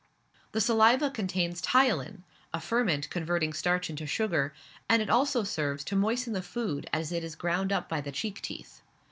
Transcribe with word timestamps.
The 0.53 0.61
saliva 0.61 1.11
contains 1.11 1.61
ptyalin, 1.61 2.23
a 2.55 2.59
ferment 2.59 3.07
converting 3.11 3.53
starch 3.53 3.87
into 3.87 4.07
sugar, 4.07 4.51
and 4.89 4.99
it 4.99 5.11
also 5.11 5.43
serves 5.43 5.83
to 5.83 5.95
moisten 5.95 6.33
the 6.33 6.41
food 6.41 6.89
as 6.91 7.11
it 7.11 7.23
is 7.23 7.35
ground 7.35 7.71
up 7.71 7.87
by 7.87 8.01
the 8.01 8.11
cheek 8.11 8.41
teeth. 8.41 8.81